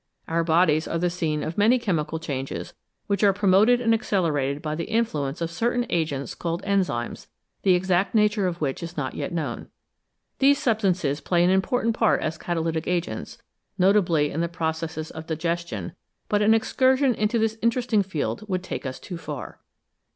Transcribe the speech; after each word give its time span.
Our 0.27 0.43
bodies 0.43 0.87
are 0.87 0.97
the 0.97 1.11
scene 1.11 1.43
of 1.43 1.59
many 1.59 1.77
chemical 1.77 2.17
changes 2.17 2.73
which 3.05 3.21
are 3.23 3.33
promoted 3.33 3.79
and 3.79 3.93
accelerated 3.93 4.59
by 4.59 4.73
the 4.73 4.85
influence 4.85 5.41
of 5.41 5.51
certain 5.51 5.85
agents 5.91 6.33
called 6.33 6.63
enzymes, 6.63 7.27
the 7.61 7.75
exact 7.75 8.15
nature 8.15 8.47
of 8.47 8.59
which 8.61 8.81
is 8.81 8.97
not 8.97 9.13
yet 9.13 9.31
known. 9.31 9.67
These 10.39 10.57
substances 10.57 11.21
play 11.21 11.43
an 11.43 11.51
important 11.51 11.95
part 11.95 12.23
as 12.23 12.39
catalytic 12.39 12.87
agents, 12.87 13.37
notably 13.77 14.31
in 14.31 14.41
the 14.41 14.49
processes 14.49 15.11
of 15.11 15.27
digestion, 15.27 15.93
but 16.29 16.41
an 16.41 16.55
excursion 16.55 17.13
into 17.13 17.37
this 17.37 17.59
interesting 17.61 18.01
field 18.01 18.43
would 18.49 18.63
take 18.63 18.87
us 18.87 18.99
too 18.99 19.19
far. 19.19 19.59